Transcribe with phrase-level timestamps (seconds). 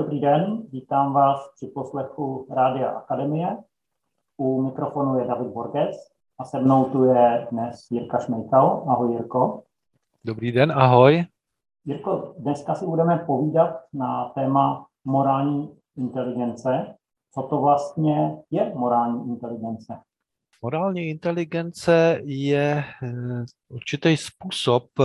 [0.00, 3.58] Dobrý den, vítám vás při poslechu Rádia Akademie.
[4.36, 5.96] U mikrofonu je David Borges
[6.38, 8.84] a se mnou tu je dnes Jirka Šmejkal.
[8.88, 9.62] Ahoj Jirko.
[10.24, 11.24] Dobrý den, ahoj.
[11.84, 16.94] Jirko, dneska si budeme povídat na téma morální inteligence.
[17.34, 19.98] Co to vlastně je morální inteligence?
[20.62, 25.04] Morální inteligence je eh, určitý způsob eh,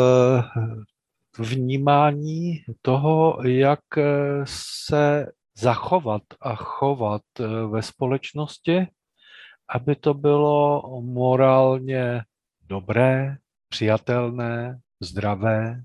[1.40, 4.04] vnímání toho, jak eh,
[4.88, 7.22] se zachovat a chovat
[7.70, 8.88] ve společnosti,
[9.76, 12.22] aby to bylo morálně
[12.68, 13.36] dobré,
[13.70, 15.82] přijatelné, zdravé.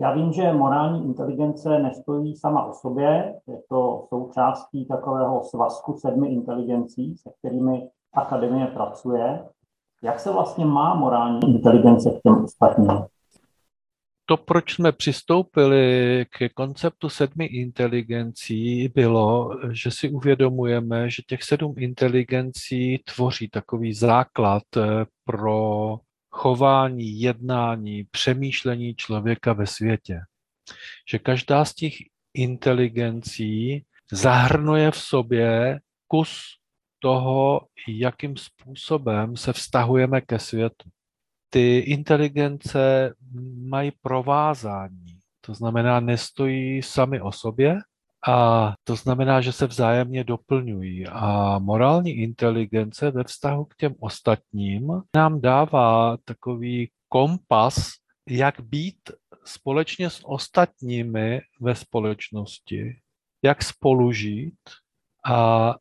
[0.00, 6.28] Já vím, že morální inteligence nestojí sama o sobě, je to součástí takového svazku sedmi
[6.28, 9.48] inteligencí, se kterými akademie pracuje.
[10.02, 12.88] Jak se vlastně má morální inteligence k těm ostatním?
[14.26, 21.74] To, proč jsme přistoupili k konceptu sedmi inteligencí, bylo, že si uvědomujeme, že těch sedm
[21.78, 24.80] inteligencí tvoří takový základ eh,
[25.24, 25.96] pro
[26.30, 30.20] chování, jednání, přemýšlení člověka ve světě.
[31.10, 31.94] Že každá z těch
[32.34, 36.58] inteligencí zahrnuje v sobě kus
[36.98, 40.90] toho, jakým způsobem se vztahujeme ke světu.
[41.54, 43.14] Ty inteligence
[43.68, 47.78] mají provázání, to znamená, nestojí sami o sobě,
[48.28, 51.06] a to znamená, že se vzájemně doplňují.
[51.06, 57.90] A morální inteligence ve vztahu k těm ostatním nám dává takový kompas,
[58.28, 59.10] jak být
[59.44, 62.96] společně s ostatními ve společnosti,
[63.42, 64.60] jak spolužít
[65.26, 65.74] a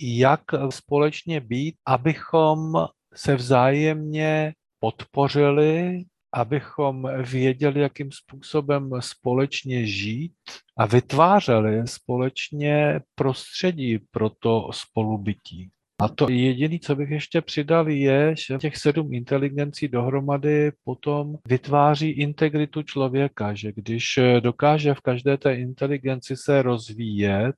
[0.00, 10.32] jak společně být, abychom se vzájemně podpořili, abychom věděli, jakým způsobem společně žít
[10.76, 15.70] a vytvářeli společně prostředí pro to spolubytí.
[16.00, 22.10] A to jediné, co bych ještě přidal, je, že těch sedm inteligencí dohromady potom vytváří
[22.10, 27.56] integritu člověka, že když dokáže v každé té inteligenci se rozvíjet,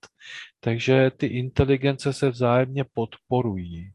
[0.60, 3.92] takže ty inteligence se vzájemně podporují.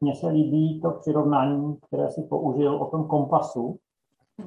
[0.00, 3.78] Mně se líbí to přirovnání, které si použil o tom kompasu,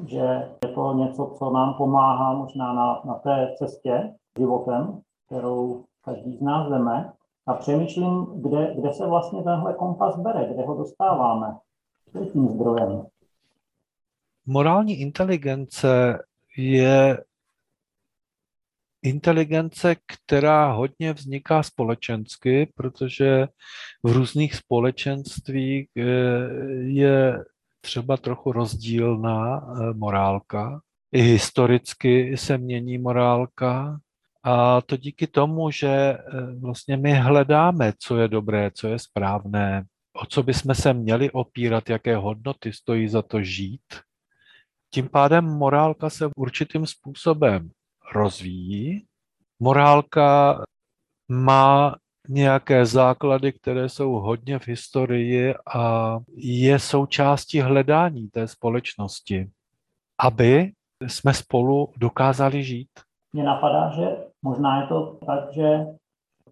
[0.07, 6.37] že je to něco, co nám pomáhá možná na, na té cestě životem, kterou každý
[6.37, 7.13] z nás jdeme.
[7.47, 11.57] A přemýšlím, kde, kde se vlastně tenhle kompas bere, kde ho dostáváme,
[12.33, 13.05] tím zdrojem.
[14.45, 16.19] Morální inteligence
[16.57, 17.23] je
[19.03, 23.47] inteligence, která hodně vzniká společensky, protože
[24.03, 26.03] v různých společenstvích eh,
[26.79, 27.43] je
[27.81, 30.79] třeba trochu rozdílná eh, morálka.
[31.11, 33.99] I historicky se mění morálka.
[34.43, 36.19] A to díky tomu, že eh,
[36.59, 41.89] vlastně my hledáme, co je dobré, co je správné, o co bychom se měli opírat,
[41.89, 43.99] jaké hodnoty stojí za to žít.
[44.93, 47.71] Tím pádem morálka se určitým způsobem
[48.15, 49.05] rozvíjí.
[49.59, 50.61] Morálka
[51.31, 51.95] má
[52.29, 59.49] nějaké základy, které jsou hodně v historii a je součástí hledání té společnosti,
[60.19, 60.71] aby
[61.07, 62.89] jsme spolu dokázali žít.
[63.33, 65.85] Mně napadá, že možná je to tak, že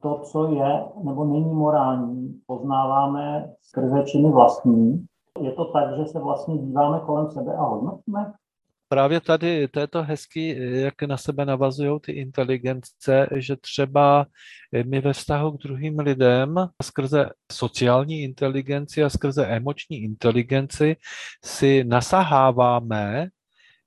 [0.01, 5.05] to, co je nebo není morální, poznáváme skrze činy vlastní.
[5.41, 8.33] Je to tak, že se vlastně díváme kolem sebe a hodnotíme?
[8.91, 14.25] Právě tady to je to hezký, jak na sebe navazují ty inteligence, že třeba
[14.85, 20.95] my ve vztahu k druhým lidem skrze sociální inteligenci a skrze emoční inteligenci
[21.45, 23.27] si nasaháváme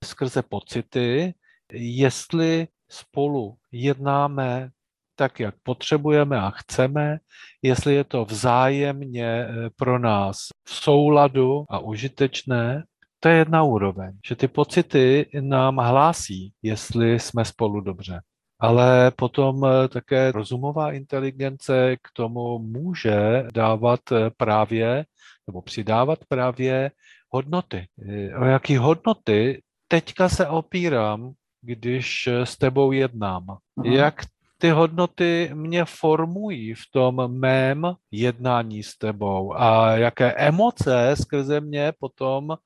[0.05, 1.35] skrze pocity,
[1.73, 4.71] jestli spolu jednáme
[5.17, 7.19] tak, jak potřebujeme a chceme,
[7.63, 12.85] jestli je to vzájemně pro nás v souladu a užitečné,
[13.25, 18.21] to je jedna úroveň, že ty pocity nám hlásí, jestli jsme spolu dobře.
[18.61, 25.05] Ale potom eh, také rozumová inteligence k tomu může dávat eh, právě
[25.47, 26.91] nebo přidávat právě
[27.31, 27.87] hodnoty.
[28.09, 31.33] Eh, o jaký hodnoty teďka se opírám,
[31.63, 33.45] když s tebou jednám?
[33.77, 33.93] Mhm.
[33.93, 34.15] Jak
[34.59, 41.93] ty hodnoty mě formují v tom mém jednání s tebou a jaké emoce skrze mě
[42.01, 42.57] potom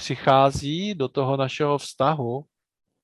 [0.00, 2.44] přichází do toho našeho vztahu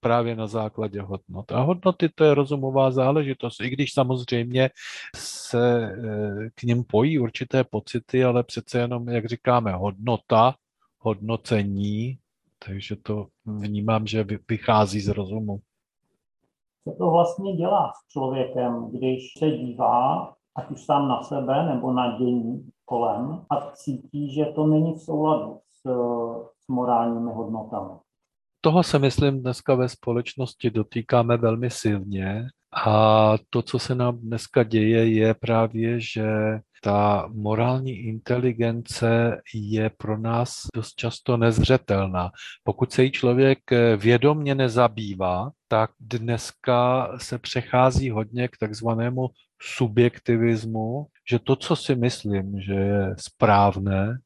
[0.00, 1.52] právě na základě hodnot.
[1.52, 4.70] A hodnoty to je rozumová záležitost, i když samozřejmě
[5.16, 10.54] se eh, k ním pojí určité pocity, ale přece jenom, jak říkáme, hodnota,
[10.98, 12.19] hodnocení,
[12.66, 15.60] takže to vnímám, že vychází z rozumu.
[16.84, 21.93] co to vlastně dělá s člověkem, když se dívá, ať už sám na sebe nebo
[21.93, 25.90] na dění kolem a cítí, že to není v souladu s,
[26.67, 27.99] s morálními hodnotami.
[28.61, 32.47] Toho se myslím dneska ve společnosti dotýkáme velmi silně
[32.87, 36.27] a to, co se nám dneska děje, je právě, že
[36.83, 42.31] ta morální inteligence je pro nás dost často nezřetelná.
[42.65, 43.59] Pokud se jí člověk
[43.97, 49.29] vědomně nezabývá, tak dneska se přechází hodně k takzvanému
[49.63, 54.19] subjektivismu, že to, co si myslím, že je správné,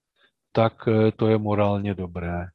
[0.52, 0.72] tak
[1.16, 2.46] to je morálně dobré.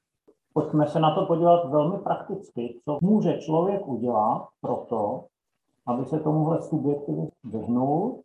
[0.54, 2.80] Pojďme se na to podívat velmi prakticky.
[2.86, 5.26] Co může člověk udělat pro to,
[5.88, 8.22] aby se tomuhle subjektivismu vyhnul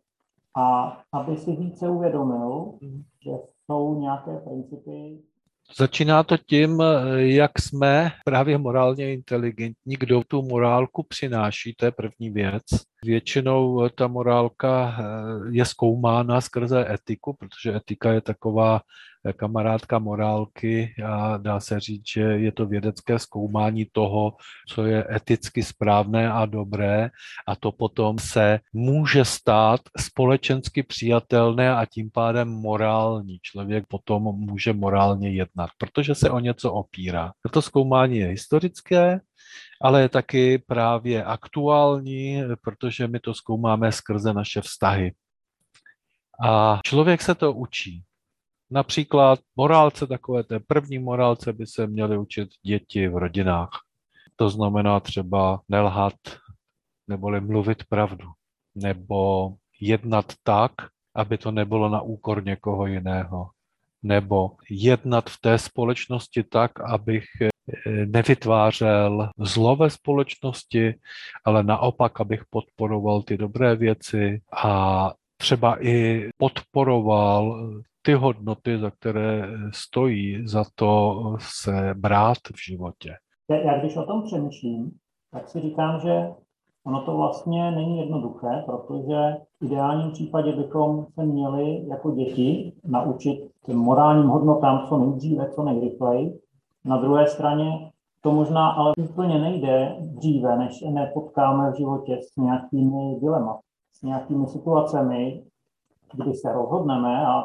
[0.57, 2.73] a aby si více uvědomil,
[3.23, 3.31] že
[3.65, 5.19] jsou nějaké principy.
[5.77, 6.83] Začíná to tím,
[7.15, 12.63] jak jsme právě morálně inteligentní, kdo tu morálku přináší, to je první věc.
[13.05, 14.97] Většinou ta morálka
[15.51, 18.81] je zkoumána skrze etiku, protože etika je taková
[19.35, 24.33] kamarádka morálky a dá se říct, že je to vědecké zkoumání toho,
[24.69, 27.09] co je eticky správné a dobré
[27.47, 33.39] a to potom se může stát společensky přijatelné a tím pádem morální.
[33.41, 37.31] Člověk potom může morálně jednat, protože se o něco opírá.
[37.51, 39.19] To zkoumání je historické,
[39.81, 45.13] ale je taky právě aktuální, protože my to zkoumáme skrze naše vztahy.
[46.45, 48.03] A člověk se to učí.
[48.71, 53.69] Například morálce, takové té první morálce by se měly učit děti v rodinách.
[54.35, 56.13] To znamená třeba nelhat,
[57.07, 58.27] neboli mluvit pravdu,
[58.75, 59.49] nebo
[59.81, 60.71] jednat tak,
[61.15, 63.49] aby to nebylo na úkor někoho jiného,
[64.03, 67.25] nebo jednat v té společnosti tak, abych
[68.05, 70.95] nevytvářel zlo ve společnosti,
[71.45, 77.69] ale naopak, abych podporoval ty dobré věci a třeba i podporoval
[78.01, 83.15] ty hodnoty, za které stojí za to se brát v životě.
[83.49, 84.91] Já když o tom přemýšlím,
[85.31, 86.27] tak si říkám, že
[86.85, 93.51] ono to vlastně není jednoduché, protože v ideálním případě bychom se měli jako děti naučit
[93.67, 96.39] morálním hodnotám co nejdříve, co nejrychleji.
[96.85, 97.91] Na druhé straně
[98.21, 103.63] to možná ale úplně nejde dříve, než se nepotkáme v životě s nějakými dilematy,
[103.93, 105.43] s nějakými situacemi,
[106.13, 107.43] kdy se rozhodneme a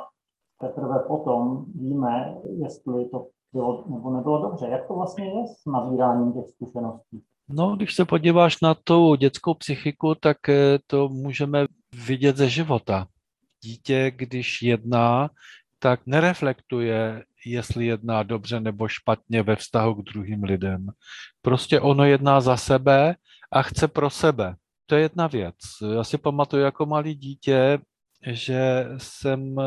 [0.61, 4.67] teprve potom víme, jestli to bylo nebo nebylo dobře.
[4.67, 7.23] Jak to vlastně je s nabíráním těch zkušeností?
[7.49, 11.67] No, když se podíváš na tu dětskou psychiku, tak eh, to můžeme
[12.06, 13.06] vidět ze života.
[13.65, 15.31] Dítě, když jedná,
[15.79, 20.87] tak nereflektuje, jestli jedná dobře nebo špatně ve vztahu k druhým lidem.
[21.43, 23.14] Prostě ono jedná za sebe
[23.52, 24.56] a chce pro sebe.
[24.87, 25.54] To je jedna věc.
[25.94, 27.78] Já si pamatuju jako malý dítě,
[28.26, 29.64] že jsem eh,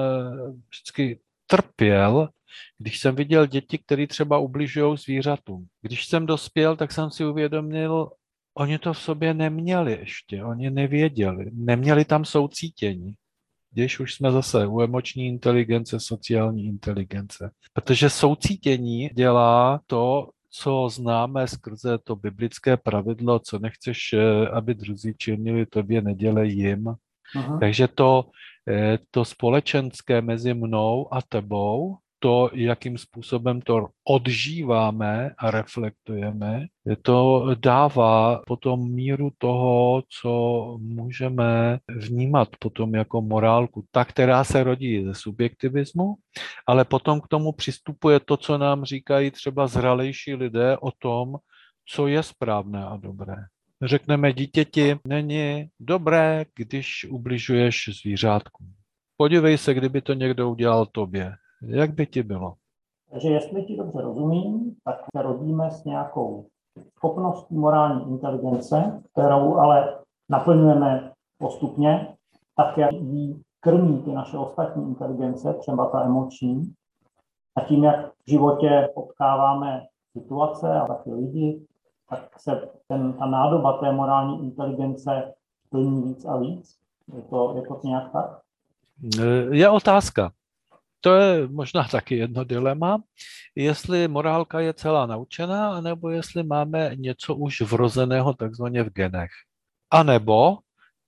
[0.70, 2.30] vždycky trpěl,
[2.78, 5.68] když jsem viděl děti, které třeba ubližují zvířatům.
[5.82, 8.10] Když jsem dospěl, tak jsem si uvědomil,
[8.54, 13.14] oni to v sobě neměli ještě, oni nevěděli, neměli tam soucítění.
[13.72, 17.52] Když už jsme zase u emoční inteligence, sociální inteligence.
[17.74, 25.14] Protože soucítění dělá to, co známe skrze to biblické pravidlo, co nechceš, eh, aby druzí
[25.18, 26.96] činili tobě, nedělej jim.
[27.36, 27.58] Aha.
[27.60, 28.26] Takže to,
[28.70, 36.66] eh, to společenské mezi mnou a tebou, to, jakým způsobem to odžíváme a reflektujeme,
[37.02, 45.06] to dává potom míru toho, co můžeme vnímat potom jako morálku, ta, která se rodí
[45.06, 46.16] ze subjektivismu,
[46.68, 51.36] ale potom k tomu přistupuje to, co nám říkají třeba zralejší lidé o tom,
[51.86, 53.36] co je správné a dobré.
[53.84, 58.66] Řekneme dítěti, není dobré, když ubližuješ zvířátku.
[59.18, 61.36] Podívej se, kdyby to někdo udělal tobě.
[61.62, 62.54] Jak by ti bylo?
[63.12, 66.46] Takže jestli ti dobře rozumím, tak se rodíme s nějakou
[66.98, 70.00] schopností morální inteligence, kterou ale
[70.30, 72.16] naplňujeme postupně,
[72.56, 76.74] tak jak jí krmí ty naše ostatní inteligence, třeba ta emoční.
[77.56, 79.86] A tím, jak v životě potkáváme
[80.18, 81.66] situace a taky lidi,
[82.10, 85.34] tak se ten, ta nádoba té morální inteligence
[85.70, 86.80] plní víc a víc?
[87.16, 88.40] Je to, je to nějak tak?
[89.52, 90.32] Je otázka.
[91.02, 92.98] To je možná taky jedno dilema,
[93.56, 99.32] jestli morálka je celá naučená, anebo jestli máme něco už vrozeného takzvaně v genech.
[99.92, 100.58] A nebo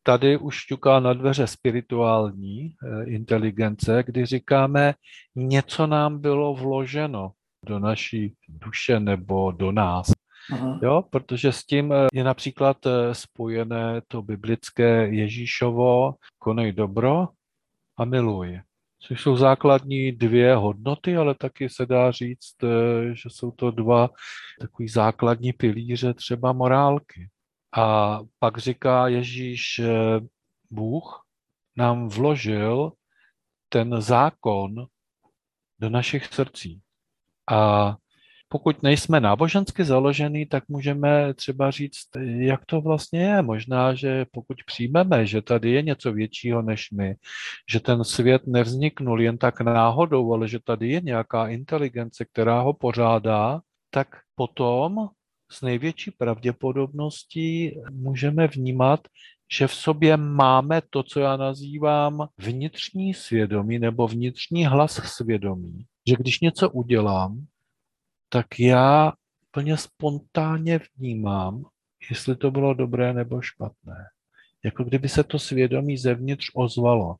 [0.03, 4.93] tady už šťuká na dveře spirituální eh, inteligence, kdy říkáme,
[5.35, 7.31] něco nám bylo vloženo
[7.65, 10.11] do naší duše nebo do nás.
[10.51, 10.79] Uh-huh.
[10.83, 12.77] Jo, protože s tím je například
[13.11, 17.27] spojené to biblické Ježíšovo konej dobro
[17.97, 18.61] a miluj
[19.01, 24.09] což jsou základní dvě hodnoty, ale taky se dá říct, eh, že jsou to dva
[24.59, 27.29] takový základní pilíře třeba morálky.
[27.77, 30.19] A pak říká Ježíš, eh,
[30.69, 31.25] Bůh
[31.75, 32.91] nám vložil
[33.69, 34.85] ten zákon
[35.79, 36.81] do našich srdcí.
[37.51, 37.95] A
[38.51, 43.41] pokud nejsme nábožensky založený, tak můžeme třeba říct, jak to vlastně je.
[43.41, 47.15] Možná, že pokud přijmeme, že tady je něco většího než my,
[47.71, 52.73] že ten svět nevzniknul jen tak náhodou, ale že tady je nějaká inteligence, která ho
[52.73, 55.07] pořádá, tak potom
[55.51, 58.99] s největší pravděpodobností můžeme vnímat,
[59.51, 65.85] že v sobě máme to, co já nazývám vnitřní svědomí nebo vnitřní hlas svědomí.
[66.07, 67.45] Že když něco udělám,
[68.33, 69.13] tak já
[69.51, 71.65] plně spontánně vnímám,
[72.09, 73.95] jestli to bylo dobré nebo špatné.
[74.65, 77.15] Jako kdyby se to svědomí zevnitř ozvalo.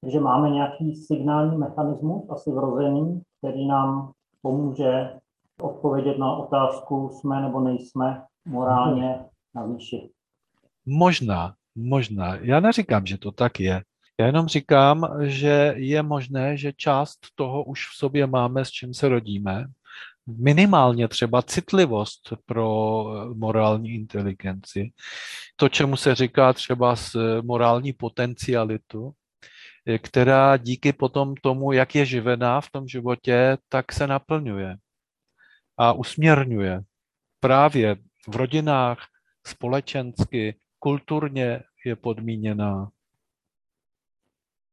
[0.00, 5.10] Takže máme nějaký signální mechanismus, asi vrozený, který nám pomůže
[5.60, 10.10] odpovědět na otázku, jsme nebo nejsme morálně na výši.
[10.86, 12.36] Možná, možná.
[12.36, 13.82] Já neříkám, že to tak je.
[14.20, 18.94] Já jenom říkám, že je možné, že část toho už v sobě máme, s čím
[18.94, 19.64] se rodíme.
[20.26, 24.92] Minimálně třeba citlivost pro morální inteligenci.
[25.56, 29.12] To, čemu se říká třeba s morální potencialitu,
[29.98, 34.76] která díky potom tomu, jak je živená v tom životě, tak se naplňuje
[35.78, 36.80] a usměrňuje.
[37.40, 37.96] Právě
[38.28, 38.98] v rodinách,
[39.46, 42.88] společensky, kulturně je podmíněná.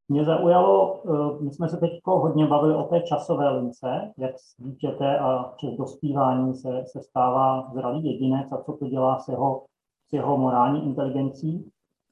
[0.09, 5.19] Mě zaujalo, eh, my jsme se teď hodně bavili o té časové lince, jak dítěte
[5.19, 9.65] a přes dospívání se, se stává zralý jedinec a co to dělá s jeho,
[10.09, 11.71] s jeho morální inteligencí.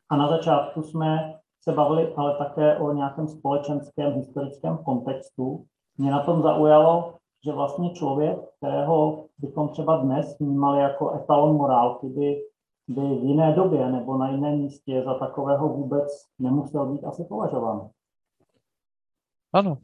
[0.10, 5.66] A na začátku jsme se bavili ale také o nějakém společenském historickém kontextu.
[5.98, 7.14] Mě na tom zaujalo,
[7.46, 12.42] že vlastně člověk, kterého bychom třeba dnes vnímali jako etalon morálky, by,
[12.88, 16.08] by v jiné době nebo na jiném místě za takového vůbec
[16.40, 17.90] nemusel být asi považován.
[19.54, 19.78] Ano,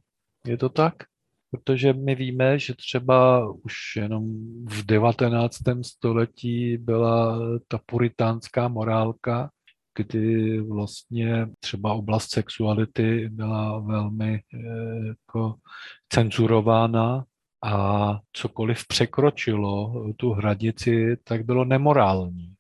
[0.46, 0.93] je to tak,
[1.51, 4.24] protože my víme, že třeba už jenom
[4.65, 5.58] v 19.
[5.81, 9.50] století byla ta puritánská morálka,
[9.96, 15.55] kdy vlastně třeba oblast sexuality byla velmi eh, jako
[16.10, 17.25] cenzurována
[17.63, 22.53] a cokoliv překročilo tu hranici, tak bylo nemorální.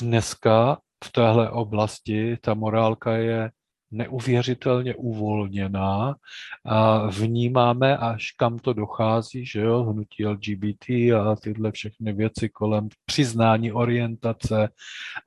[0.00, 3.50] Dneska v téhle oblasti ta morálka je
[3.90, 6.14] neuvěřitelně uvolněná
[6.64, 12.88] a vnímáme, až kam to dochází, že jo, hnutí LGBT a tyhle všechny věci kolem
[13.06, 14.68] přiznání orientace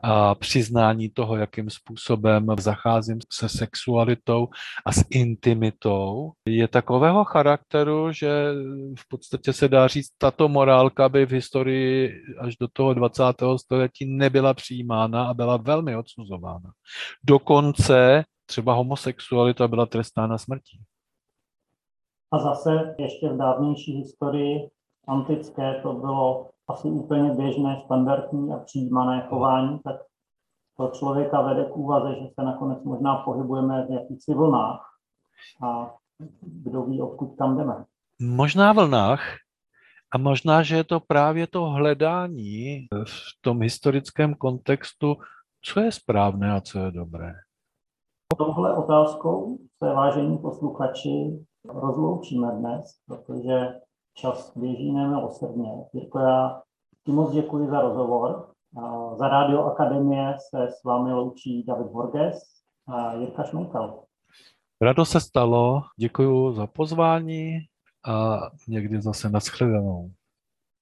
[0.04, 4.48] a přiznání toho, jakým způsobem zacházím se sexualitou
[4.86, 8.30] a s intimitou, je takového charakteru, že
[9.00, 13.24] v podstatě se dá říct, tato morálka by v historii až do toho 20.
[13.58, 16.72] století nebyla přijímána a byla velmi odsuzována.
[17.24, 20.82] Dokonce třeba homosexualita byla trestána smrtí.
[22.32, 24.70] A zase ještě v dávnější historii
[25.08, 29.96] antické to bylo asi úplně běžné, standardní a přijímané chování, tak
[30.77, 34.82] to člověka vede k úvaze, že se nakonec možná pohybujeme v jakýchsi vlnách
[35.63, 35.94] a
[36.41, 37.86] kdo ví, odkud tam jdeme.
[38.22, 39.22] Možná vlnách
[40.12, 45.15] a možná, že je to právě to hledání v tom historickém kontextu,
[45.62, 47.34] co je správné a co je dobré.
[48.38, 53.74] Touhle otázkou se vážení posluchači rozloučíme dnes, protože
[54.13, 55.71] čas běží nemilosrdně.
[55.93, 56.62] Jirko, já
[57.05, 58.51] ti moc děkuji za rozhovor.
[59.17, 62.39] Za Rádio Akademie se s vámi loučí David Borges
[62.88, 64.03] a Jirka Šmejkal.
[64.81, 67.57] Rado se stalo, děkuji za pozvání
[68.07, 70.09] a někdy zase nashledanou.